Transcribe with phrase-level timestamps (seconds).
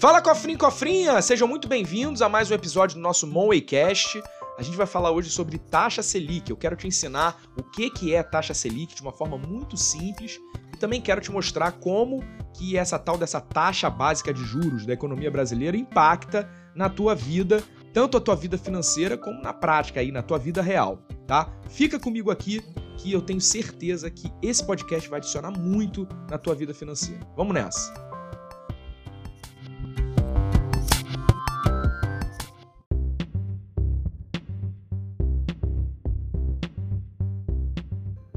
[0.00, 4.22] Fala cofrinho cofrinha, sejam muito bem-vindos a mais um episódio do nosso Monwaycast.
[4.58, 6.48] A gente vai falar hoje sobre taxa Selic.
[6.48, 10.40] Eu quero te ensinar o que que é taxa Selic de uma forma muito simples
[10.72, 12.24] e também quero te mostrar como
[12.56, 17.62] que essa tal dessa taxa básica de juros da economia brasileira impacta na tua vida,
[17.92, 21.52] tanto a tua vida financeira como na prática aí na tua vida real, tá?
[21.68, 22.62] Fica comigo aqui
[22.96, 27.20] que eu tenho certeza que esse podcast vai adicionar muito na tua vida financeira.
[27.36, 28.09] Vamos nessa.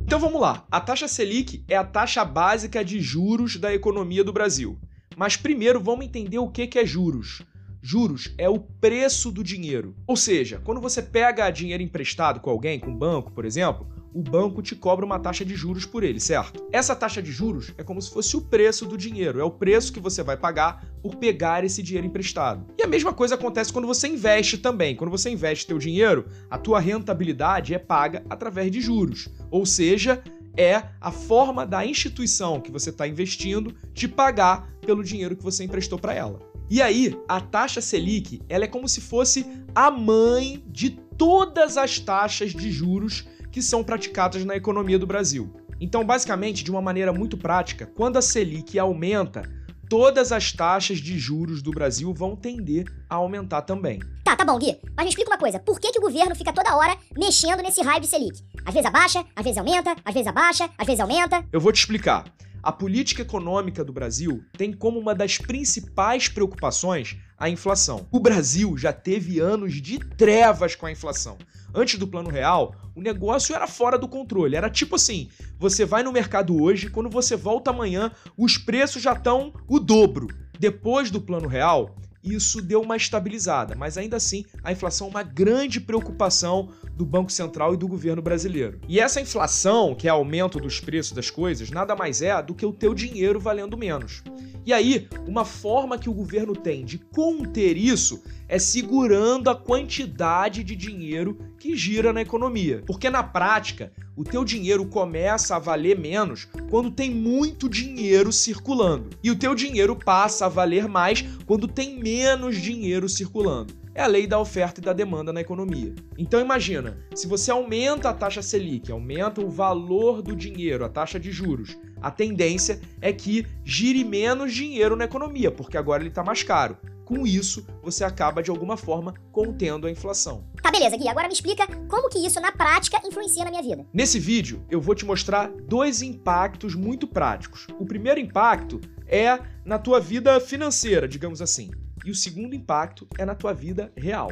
[0.05, 0.65] Então vamos lá.
[0.69, 4.77] A taxa Selic é a taxa básica de juros da economia do Brasil.
[5.15, 7.41] Mas primeiro vamos entender o que é juros.
[7.81, 9.95] Juros é o preço do dinheiro.
[10.05, 14.21] Ou seja, quando você pega dinheiro emprestado com alguém, com um banco, por exemplo, o
[14.21, 16.63] banco te cobra uma taxa de juros por ele, certo?
[16.71, 19.91] Essa taxa de juros é como se fosse o preço do dinheiro, é o preço
[19.91, 22.65] que você vai pagar por pegar esse dinheiro emprestado.
[22.77, 24.95] E a mesma coisa acontece quando você investe também.
[24.95, 29.29] Quando você investe teu dinheiro, a tua rentabilidade é paga através de juros.
[29.49, 30.23] Ou seja,
[30.55, 35.63] é a forma da instituição que você está investindo te pagar pelo dinheiro que você
[35.63, 36.39] emprestou para ela.
[36.69, 39.45] E aí, a taxa Selic, ela é como se fosse
[39.75, 45.53] a mãe de todas as taxas de juros que são praticadas na economia do Brasil.
[45.79, 49.43] Então, basicamente, de uma maneira muito prática, quando a Selic aumenta,
[49.87, 53.99] todas as taxas de juros do Brasil vão tender a aumentar também.
[54.23, 54.75] Tá, tá bom, Gui.
[54.97, 55.59] Mas me explica uma coisa.
[55.59, 58.41] Por que, que o governo fica toda hora mexendo nesse raio de Selic?
[58.65, 61.45] Às vezes abaixa, às vezes aumenta, às vezes abaixa, às vezes aumenta.
[61.51, 62.25] Eu vou te explicar.
[62.63, 68.07] A política econômica do Brasil tem como uma das principais preocupações a inflação.
[68.09, 71.37] O Brasil já teve anos de trevas com a inflação.
[71.73, 74.55] Antes do Plano Real, o negócio era fora do controle.
[74.55, 79.13] Era tipo assim: você vai no mercado hoje, quando você volta amanhã, os preços já
[79.13, 80.27] estão o dobro.
[80.59, 85.23] Depois do Plano Real, isso deu uma estabilizada, mas ainda assim a inflação é uma
[85.23, 88.79] grande preocupação do Banco Central e do governo brasileiro.
[88.87, 92.65] E essa inflação, que é aumento dos preços das coisas, nada mais é do que
[92.65, 94.23] o teu dinheiro valendo menos.
[94.65, 100.63] E aí, uma forma que o governo tem de conter isso é segurando a quantidade
[100.63, 102.81] de dinheiro que gira na economia.
[102.85, 109.09] Porque na prática, o teu dinheiro começa a valer menos quando tem muito dinheiro circulando.
[109.23, 113.82] E o teu dinheiro passa a valer mais quando tem menos dinheiro circulando.
[113.95, 115.93] É a lei da oferta e da demanda na economia.
[116.17, 121.19] Então imagina, se você aumenta a taxa Selic, aumenta o valor do dinheiro, a taxa
[121.19, 126.23] de juros, a tendência é que gire menos dinheiro na economia, porque agora ele está
[126.23, 126.75] mais caro.
[127.05, 130.43] Com isso, você acaba de alguma forma contendo a inflação.
[130.61, 131.07] Tá, beleza, Gui.
[131.07, 133.85] Agora me explica como que isso na prática influencia na minha vida.
[133.93, 137.67] Nesse vídeo, eu vou te mostrar dois impactos muito práticos.
[137.77, 141.69] O primeiro impacto é na tua vida financeira, digamos assim.
[142.05, 144.29] E o segundo impacto é na tua vida real.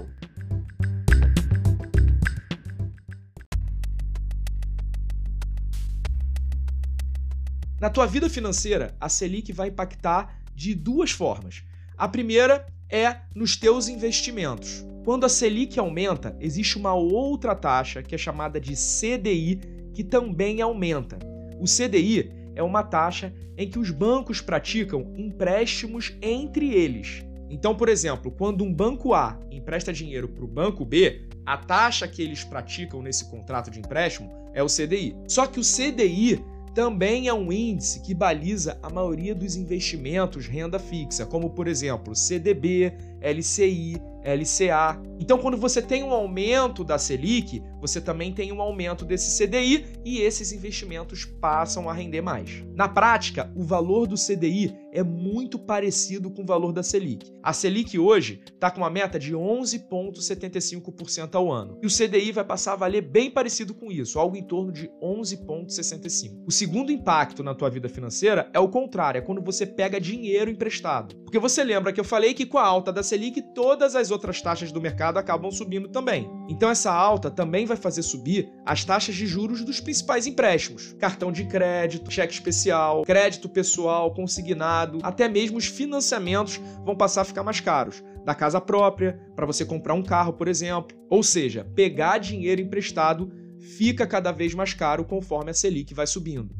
[7.79, 11.63] Na tua vida financeira, a Selic vai impactar de duas formas.
[11.97, 14.85] A primeira é nos teus investimentos.
[15.03, 19.61] Quando a Selic aumenta, existe uma outra taxa que é chamada de CDI,
[19.93, 21.17] que também aumenta.
[21.59, 27.23] O CDI é uma taxa em que os bancos praticam empréstimos entre eles.
[27.51, 32.07] Então, por exemplo, quando um banco A empresta dinheiro para o banco B, a taxa
[32.07, 35.17] que eles praticam nesse contrato de empréstimo é o CDI.
[35.27, 36.41] Só que o CDI
[36.73, 42.15] também é um índice que baliza a maioria dos investimentos renda fixa, como por exemplo
[42.15, 45.01] CDB, LCI, LCA.
[45.19, 49.85] Então, quando você tem um aumento da Selic, você também tem um aumento desse CDI
[50.05, 52.63] e esses investimentos passam a render mais.
[52.75, 57.31] Na prática, o valor do CDI é muito parecido com o valor da Selic.
[57.41, 62.43] A Selic hoje está com uma meta de 11,75% ao ano e o CDI vai
[62.43, 66.43] passar a valer bem parecido com isso, algo em torno de 11,65%.
[66.45, 70.51] O segundo impacto na tua vida financeira é o contrário, é quando você pega dinheiro
[70.51, 71.15] emprestado.
[71.23, 74.41] Porque você lembra que eu falei que com a alta da Selic todas as outras
[74.41, 76.29] taxas do mercado acabam subindo também.
[76.49, 81.31] Então essa alta também vai fazer subir as taxas de juros dos principais empréstimos: cartão
[81.31, 87.43] de crédito, cheque especial, crédito pessoal, consignado, até mesmo os financiamentos vão passar a ficar
[87.43, 88.03] mais caros.
[88.25, 90.95] Da casa própria, para você comprar um carro, por exemplo.
[91.09, 93.31] Ou seja, pegar dinheiro emprestado
[93.77, 96.53] fica cada vez mais caro conforme a Selic vai subindo.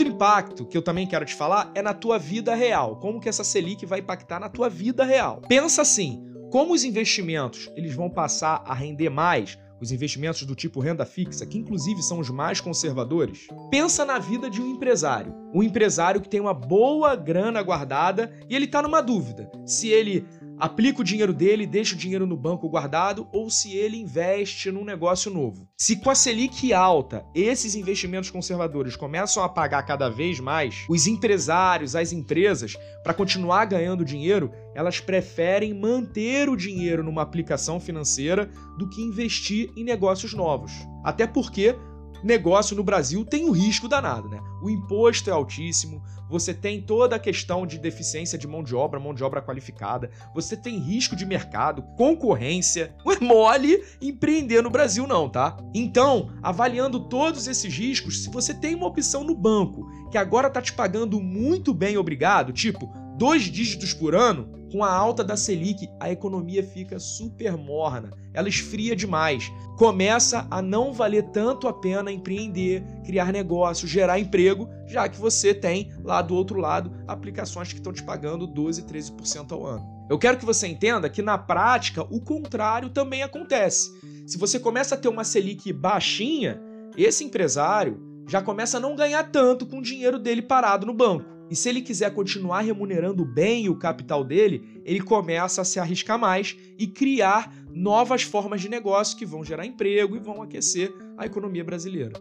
[0.00, 2.96] Outro impacto que eu também quero te falar é na tua vida real.
[2.96, 5.42] Como que essa Selic vai impactar na tua vida real?
[5.46, 10.80] Pensa assim, como os investimentos eles vão passar a render mais os investimentos do tipo
[10.80, 15.34] renda fixa, que inclusive são os mais conservadores, pensa na vida de um empresário.
[15.54, 20.26] Um empresário que tem uma boa grana guardada e ele está numa dúvida se ele
[20.60, 24.84] aplica o dinheiro dele, deixa o dinheiro no banco guardado ou se ele investe num
[24.84, 25.66] negócio novo.
[25.76, 31.06] Se com a Selic alta, esses investimentos conservadores começam a pagar cada vez mais, os
[31.06, 38.50] empresários, as empresas, para continuar ganhando dinheiro, elas preferem manter o dinheiro numa aplicação financeira
[38.78, 40.72] do que investir em negócios novos.
[41.02, 41.74] Até porque
[42.22, 44.40] negócio no Brasil tem o risco danado, né?
[44.62, 49.00] O imposto é altíssimo, você tem toda a questão de deficiência de mão de obra,
[49.00, 52.94] mão de obra qualificada, você tem risco de mercado, concorrência.
[53.04, 55.56] Não é mole empreender no Brasil, não, tá?
[55.74, 60.62] Então, avaliando todos esses riscos, se você tem uma opção no banco que agora tá
[60.62, 65.86] te pagando muito bem, obrigado, tipo dois dígitos por ano, com a alta da Selic,
[66.00, 69.52] a economia fica super morna, ela esfria demais.
[69.76, 75.52] Começa a não valer tanto a pena empreender, criar negócio, gerar emprego, já que você
[75.52, 79.84] tem lá do outro lado aplicações que estão te pagando 12, 13% ao ano.
[80.08, 83.90] Eu quero que você entenda que na prática o contrário também acontece.
[84.26, 86.58] Se você começa a ter uma Selic baixinha,
[86.96, 91.39] esse empresário já começa a não ganhar tanto com o dinheiro dele parado no banco.
[91.50, 96.16] E se ele quiser continuar remunerando bem o capital dele, ele começa a se arriscar
[96.16, 101.26] mais e criar novas formas de negócio que vão gerar emprego e vão aquecer a
[101.26, 102.12] economia brasileira.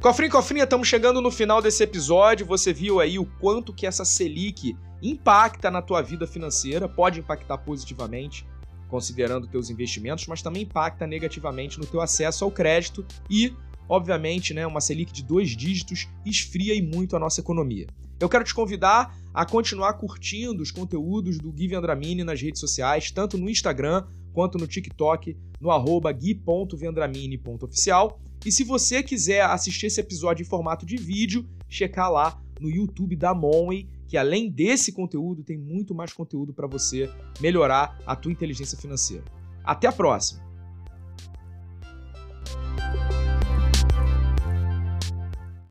[0.00, 2.46] Cofrinho, cofrinha, estamos chegando no final desse episódio.
[2.46, 7.58] Você viu aí o quanto que essa Selic impacta na tua vida financeira, pode impactar
[7.58, 8.46] positivamente
[8.88, 13.54] considerando teus investimentos, mas também impacta negativamente no teu acesso ao crédito e,
[13.88, 17.86] obviamente, né, uma Selic de dois dígitos esfria e muito a nossa economia.
[18.20, 23.12] Eu quero te convidar a continuar curtindo os conteúdos do Gui Vendramini nas redes sociais,
[23.12, 28.20] tanto no Instagram quanto no TikTok, no arroba gui.vendramini.oficial.
[28.44, 33.14] E se você quiser assistir esse episódio em formato de vídeo, checar lá no YouTube
[33.14, 37.08] da Monway que além desse conteúdo tem muito mais conteúdo para você
[37.40, 39.24] melhorar a tua inteligência financeira.
[39.62, 40.47] Até a próxima.